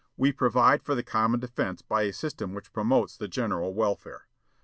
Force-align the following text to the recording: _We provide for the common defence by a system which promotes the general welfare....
_We 0.19 0.35
provide 0.35 0.81
for 0.81 0.95
the 0.95 1.03
common 1.03 1.39
defence 1.39 1.83
by 1.83 2.01
a 2.05 2.11
system 2.11 2.55
which 2.55 2.73
promotes 2.73 3.15
the 3.15 3.27
general 3.27 3.75
welfare.... 3.75 4.25